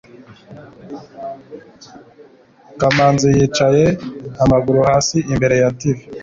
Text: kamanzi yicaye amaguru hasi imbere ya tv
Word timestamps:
kamanzi 2.79 3.27
yicaye 3.37 3.85
amaguru 4.43 4.79
hasi 4.89 5.17
imbere 5.33 5.55
ya 5.61 5.69
tv 5.79 5.97